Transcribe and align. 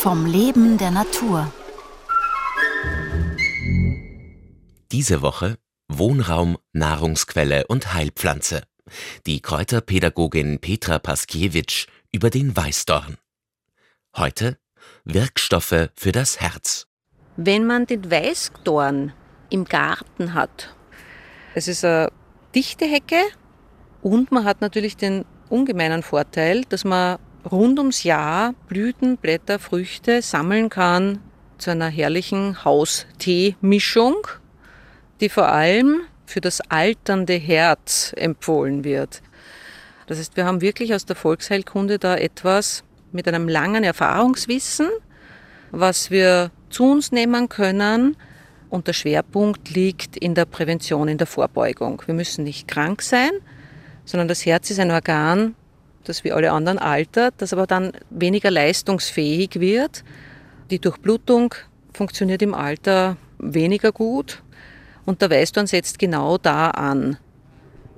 vom 0.00 0.24
Leben 0.24 0.78
der 0.78 0.90
Natur. 0.90 1.52
Diese 4.90 5.20
Woche 5.20 5.58
Wohnraum, 5.88 6.56
Nahrungsquelle 6.72 7.66
und 7.66 7.92
Heilpflanze. 7.92 8.62
Die 9.26 9.42
Kräuterpädagogin 9.42 10.58
Petra 10.58 10.98
Paskiewicz 10.98 11.84
über 12.12 12.30
den 12.30 12.56
Weißdorn. 12.56 13.18
Heute 14.16 14.56
Wirkstoffe 15.04 15.90
für 15.94 16.12
das 16.12 16.40
Herz. 16.40 16.86
Wenn 17.36 17.66
man 17.66 17.84
den 17.84 18.10
Weißdorn 18.10 19.12
im 19.50 19.66
Garten 19.66 20.32
hat, 20.32 20.74
es 21.54 21.68
ist 21.68 21.84
eine 21.84 22.10
dichte 22.54 22.86
Hecke 22.86 23.20
und 24.00 24.32
man 24.32 24.46
hat 24.46 24.62
natürlich 24.62 24.96
den 24.96 25.26
ungemeinen 25.50 26.02
Vorteil, 26.02 26.64
dass 26.70 26.84
man 26.86 27.18
rund 27.50 27.78
ums 27.78 28.02
Jahr 28.02 28.54
Blüten, 28.68 29.16
Blätter, 29.16 29.58
Früchte 29.58 30.22
sammeln 30.22 30.68
kann 30.68 31.20
zu 31.58 31.70
einer 31.70 31.88
herrlichen 31.88 32.64
Haustee-Mischung, 32.64 34.26
die 35.20 35.28
vor 35.28 35.48
allem 35.48 36.02
für 36.26 36.40
das 36.40 36.60
alternde 36.70 37.34
Herz 37.34 38.14
empfohlen 38.16 38.84
wird. 38.84 39.22
Das 40.06 40.18
heißt, 40.18 40.36
wir 40.36 40.44
haben 40.44 40.60
wirklich 40.60 40.94
aus 40.94 41.04
der 41.04 41.16
Volksheilkunde 41.16 41.98
da 41.98 42.16
etwas 42.16 42.82
mit 43.12 43.28
einem 43.28 43.48
langen 43.48 43.84
Erfahrungswissen, 43.84 44.88
was 45.70 46.10
wir 46.10 46.50
zu 46.68 46.92
uns 46.92 47.12
nehmen 47.12 47.48
können. 47.48 48.16
Und 48.70 48.86
der 48.86 48.92
Schwerpunkt 48.92 49.70
liegt 49.70 50.16
in 50.16 50.34
der 50.34 50.44
Prävention, 50.44 51.08
in 51.08 51.18
der 51.18 51.26
Vorbeugung. 51.26 52.02
Wir 52.06 52.14
müssen 52.14 52.44
nicht 52.44 52.68
krank 52.68 53.02
sein, 53.02 53.30
sondern 54.04 54.28
das 54.28 54.46
Herz 54.46 54.70
ist 54.70 54.78
ein 54.78 54.92
Organ, 54.92 55.56
das 56.04 56.24
wie 56.24 56.32
alle 56.32 56.52
anderen 56.52 56.78
altert, 56.78 57.34
das 57.38 57.52
aber 57.52 57.66
dann 57.66 57.92
weniger 58.10 58.50
leistungsfähig 58.50 59.60
wird. 59.60 60.04
Die 60.70 60.78
Durchblutung 60.78 61.54
funktioniert 61.92 62.42
im 62.42 62.54
Alter 62.54 63.16
weniger 63.38 63.92
gut 63.92 64.42
und 65.04 65.22
der 65.22 65.30
Weißdorn 65.30 65.66
setzt 65.66 65.98
genau 65.98 66.38
da 66.38 66.70
an. 66.70 67.18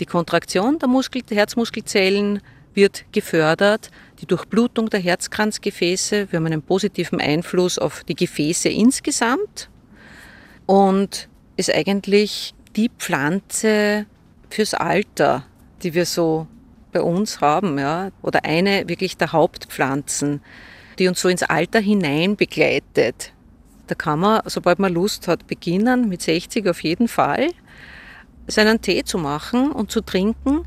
Die 0.00 0.06
Kontraktion 0.06 0.78
der, 0.78 0.88
Muskel, 0.88 1.22
der 1.22 1.38
Herzmuskelzellen 1.38 2.40
wird 2.74 3.04
gefördert, 3.12 3.90
die 4.20 4.26
Durchblutung 4.26 4.90
der 4.90 5.00
Herzkranzgefäße, 5.00 6.30
wir 6.30 6.36
haben 6.36 6.46
einen 6.46 6.62
positiven 6.62 7.20
Einfluss 7.20 7.78
auf 7.78 8.04
die 8.04 8.14
Gefäße 8.14 8.68
insgesamt 8.68 9.68
und 10.66 11.28
ist 11.56 11.74
eigentlich 11.74 12.54
die 12.76 12.90
Pflanze 12.96 14.06
fürs 14.50 14.74
Alter, 14.74 15.44
die 15.82 15.94
wir 15.94 16.06
so 16.06 16.46
bei 16.98 17.02
uns 17.02 17.40
haben, 17.40 17.78
ja, 17.78 18.10
oder 18.22 18.44
eine 18.44 18.88
wirklich 18.88 19.16
der 19.16 19.32
Hauptpflanzen, 19.32 20.42
die 20.98 21.06
uns 21.06 21.20
so 21.20 21.28
ins 21.28 21.44
Alter 21.44 21.78
hinein 21.78 22.34
begleitet. 22.36 23.32
Da 23.86 23.94
kann 23.94 24.18
man, 24.18 24.42
sobald 24.46 24.80
man 24.80 24.92
Lust 24.92 25.28
hat, 25.28 25.46
beginnen, 25.46 26.08
mit 26.08 26.22
60 26.22 26.68
auf 26.68 26.82
jeden 26.82 27.06
Fall, 27.06 27.50
seinen 28.48 28.80
Tee 28.80 29.04
zu 29.04 29.18
machen 29.18 29.70
und 29.70 29.92
zu 29.92 30.00
trinken 30.00 30.64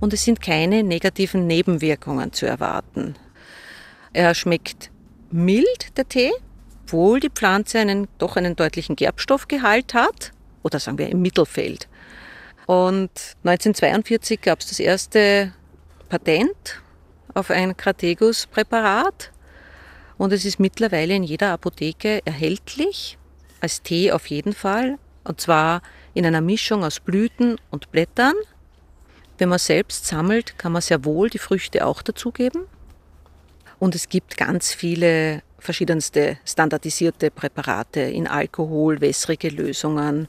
und 0.00 0.12
es 0.14 0.24
sind 0.24 0.40
keine 0.40 0.82
negativen 0.82 1.46
Nebenwirkungen 1.46 2.32
zu 2.32 2.46
erwarten. 2.46 3.14
Er 4.14 4.34
schmeckt 4.34 4.90
mild, 5.30 5.96
der 5.98 6.08
Tee, 6.08 6.32
obwohl 6.84 7.20
die 7.20 7.30
Pflanze 7.30 7.78
einen, 7.78 8.08
doch 8.18 8.36
einen 8.36 8.56
deutlichen 8.56 8.96
Gerbstoffgehalt 8.96 9.92
hat, 9.92 10.32
oder 10.62 10.78
sagen 10.78 10.96
wir 10.96 11.10
im 11.10 11.20
Mittelfeld. 11.20 11.88
Und 12.66 13.10
1942 13.44 14.40
gab 14.40 14.60
es 14.60 14.68
das 14.68 14.80
erste 14.80 15.52
Patent 16.14 16.80
auf 17.34 17.50
ein 17.50 17.76
Krategus-Präparat 17.76 19.32
und 20.16 20.32
es 20.32 20.44
ist 20.44 20.60
mittlerweile 20.60 21.16
in 21.16 21.24
jeder 21.24 21.50
Apotheke 21.50 22.24
erhältlich, 22.24 23.18
als 23.60 23.82
Tee 23.82 24.12
auf 24.12 24.28
jeden 24.28 24.52
Fall, 24.52 24.98
und 25.24 25.40
zwar 25.40 25.82
in 26.12 26.24
einer 26.24 26.40
Mischung 26.40 26.84
aus 26.84 27.00
Blüten 27.00 27.56
und 27.72 27.90
Blättern. 27.90 28.34
Wenn 29.38 29.48
man 29.48 29.58
selbst 29.58 30.06
sammelt, 30.06 30.56
kann 30.56 30.70
man 30.70 30.82
sehr 30.82 31.04
wohl 31.04 31.30
die 31.30 31.38
Früchte 31.38 31.84
auch 31.84 32.00
dazugeben. 32.00 32.66
Und 33.80 33.96
es 33.96 34.08
gibt 34.08 34.36
ganz 34.36 34.72
viele 34.72 35.42
verschiedenste 35.58 36.38
standardisierte 36.44 37.32
Präparate 37.32 38.02
in 38.02 38.28
Alkohol, 38.28 39.00
wässrige 39.00 39.48
Lösungen, 39.48 40.28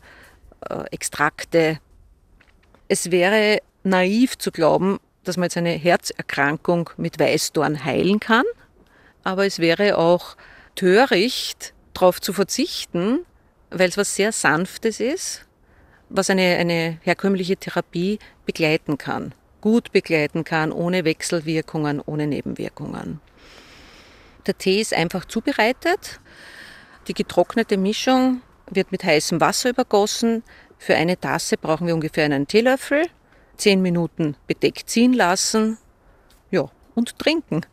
äh, 0.67 0.85
Extrakte. 0.89 1.77
Es 2.87 3.11
wäre 3.11 3.59
naiv 3.83 4.39
zu 4.39 4.51
glauben, 4.51 4.97
dass 5.27 5.37
man 5.37 5.45
jetzt 5.45 5.57
eine 5.57 5.71
Herzerkrankung 5.71 6.89
mit 6.97 7.19
Weißdorn 7.19 7.83
heilen 7.83 8.19
kann. 8.19 8.45
Aber 9.23 9.45
es 9.45 9.59
wäre 9.59 9.97
auch 9.97 10.37
töricht, 10.75 11.73
darauf 11.93 12.21
zu 12.21 12.33
verzichten, 12.33 13.25
weil 13.71 13.89
es 13.89 13.97
was 13.97 14.15
sehr 14.15 14.31
Sanftes 14.31 14.99
ist, 14.99 15.45
was 16.09 16.29
eine, 16.29 16.57
eine 16.57 16.99
herkömmliche 17.01 17.57
Therapie 17.57 18.19
begleiten 18.45 18.97
kann, 18.97 19.33
gut 19.61 19.91
begleiten 19.91 20.43
kann, 20.43 20.71
ohne 20.71 21.03
Wechselwirkungen, 21.05 22.01
ohne 22.05 22.27
Nebenwirkungen. 22.27 23.19
Der 24.45 24.57
Tee 24.57 24.79
ist 24.79 24.93
einfach 24.93 25.25
zubereitet. 25.25 26.19
Die 27.07 27.13
getrocknete 27.13 27.77
Mischung 27.77 28.41
wird 28.69 28.91
mit 28.91 29.03
heißem 29.03 29.41
Wasser 29.41 29.69
übergossen. 29.69 30.43
Für 30.77 30.95
eine 30.95 31.19
Tasse 31.19 31.57
brauchen 31.57 31.87
wir 31.87 31.95
ungefähr 31.95 32.25
einen 32.25 32.47
Teelöffel 32.47 33.07
zehn 33.57 33.81
Minuten 33.81 34.35
bedeckt 34.47 34.89
ziehen 34.89 35.13
lassen 35.13 35.77
ja, 36.51 36.69
und 36.95 37.17
trinken. 37.19 37.65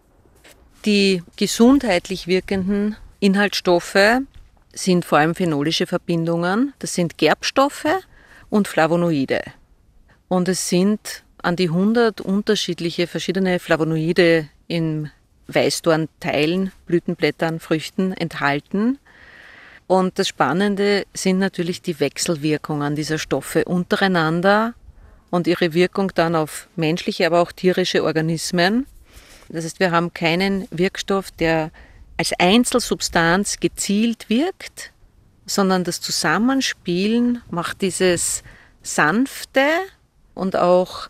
Die 0.85 1.23
gesundheitlich 1.37 2.27
wirkenden 2.27 2.97
Inhaltsstoffe 3.21 4.21
sind 4.73 5.05
vor 5.05 5.19
allem 5.19 5.35
phenolische 5.35 5.87
Verbindungen. 5.87 6.73
Das 6.81 6.95
sind 6.95 7.19
Gerbstoffe 7.19 7.87
und 8.51 8.69
Flavonoide. 8.69 9.43
Und 10.29 10.49
es 10.49 10.69
sind 10.69 11.25
an 11.43 11.57
die 11.57 11.69
100 11.69 12.21
unterschiedliche 12.21 13.07
verschiedene 13.07 13.59
Flavonoide 13.59 14.49
in 14.67 15.11
Weißdornteilen, 15.49 16.73
Blütenblättern, 16.87 17.61
Früchten 17.61 18.13
enthalten. 18.13 18.99
Und 19.87 20.19
das 20.19 20.29
Spannende 20.29 21.05
sind 21.13 21.39
natürlich 21.39 21.83
die 21.83 22.01
Wechselwirkungen 22.01 22.97
dieser 22.97 23.19
Stoffe 23.19 23.65
untereinander 23.65 24.75
und 25.33 25.47
ihre 25.47 25.73
Wirkung 25.73 26.13
dann 26.15 26.37
auf 26.37 26.69
menschliche, 26.77 27.27
aber 27.27 27.41
auch 27.41 27.53
tierische 27.53 28.05
Organismen. 28.05 28.87
Das 29.49 29.65
heißt, 29.65 29.81
wir 29.81 29.91
haben 29.91 30.13
keinen 30.13 30.69
Wirkstoff, 30.71 31.31
der 31.31 31.71
als 32.19 32.33
Einzelsubstanz 32.39 33.59
gezielt 33.59 34.29
wirkt, 34.29 34.93
sondern 35.47 35.85
das 35.85 36.03
Zusammenspielen 36.03 37.41
macht 37.51 37.81
dieses 37.81 38.43
sanfte 38.83 39.67
und 40.35 40.55
auch 40.55 41.09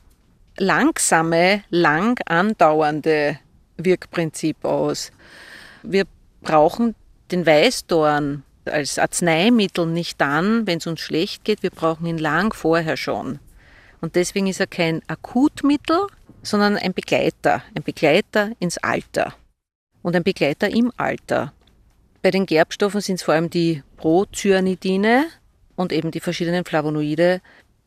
langsame, 0.56 1.64
lang 1.70 2.20
andauernde 2.26 3.40
Wirkprinzip 3.76 4.64
aus. 4.64 5.10
Wir 5.82 6.04
brauchen 6.42 6.94
den 7.32 7.44
Weißdorn 7.44 8.44
als 8.66 9.00
Arzneimittel 9.00 9.86
nicht 9.86 10.20
dann, 10.20 10.64
wenn 10.68 10.78
es 10.78 10.86
uns 10.86 11.00
schlecht 11.00 11.42
geht, 11.42 11.64
wir 11.64 11.70
brauchen 11.70 12.06
ihn 12.06 12.18
lang 12.18 12.54
vorher 12.54 12.96
schon. 12.96 13.40
Und 14.02 14.16
deswegen 14.16 14.48
ist 14.48 14.60
er 14.60 14.66
kein 14.66 15.00
Akutmittel, 15.06 16.08
sondern 16.42 16.76
ein 16.76 16.92
Begleiter, 16.92 17.62
ein 17.74 17.84
Begleiter 17.84 18.50
ins 18.58 18.76
Alter 18.78 19.34
und 20.02 20.16
ein 20.16 20.24
Begleiter 20.24 20.68
im 20.68 20.92
Alter. 20.96 21.52
Bei 22.20 22.32
den 22.32 22.46
Gerbstoffen 22.46 23.00
sind 23.00 23.14
es 23.14 23.22
vor 23.22 23.34
allem 23.34 23.48
die 23.48 23.84
Procyanidine 23.96 25.26
und 25.76 25.92
eben 25.92 26.10
die 26.10 26.20
verschiedenen 26.20 26.64
Flavonoide, 26.64 27.40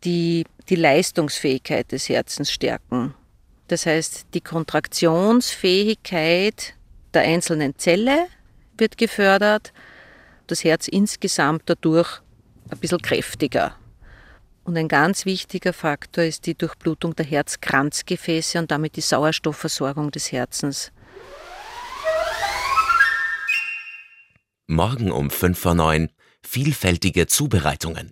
die 0.05 0.45
die 0.69 0.75
Leistungsfähigkeit 0.75 1.91
des 1.91 2.07
Herzens 2.07 2.50
stärken. 2.51 3.13
Das 3.68 3.85
heißt, 3.85 4.27
die 4.33 4.41
Kontraktionsfähigkeit 4.41 6.75
der 7.13 7.23
einzelnen 7.23 7.77
Zelle 7.77 8.27
wird 8.77 8.97
gefördert, 8.97 9.73
das 10.47 10.63
Herz 10.63 10.88
insgesamt 10.88 11.63
dadurch 11.65 12.21
ein 12.69 12.77
bisschen 12.77 13.01
kräftiger. 13.01 13.75
Und 14.65 14.75
ein 14.77 14.88
ganz 14.88 15.25
wichtiger 15.25 15.73
Faktor 15.73 16.23
ist 16.23 16.47
die 16.47 16.56
Durchblutung 16.56 17.15
der 17.15 17.25
Herzkranzgefäße 17.25 18.57
und 18.57 18.71
damit 18.71 18.95
die 18.95 19.01
Sauerstoffversorgung 19.01 20.09
des 20.09 20.31
Herzens. 20.31 20.91
Morgen 24.65 25.12
um 25.12 25.29
5 25.29 25.57
vor 25.57 25.75
9 25.75 26.09
vielfältige 26.41 27.27
Zubereitungen. 27.27 28.12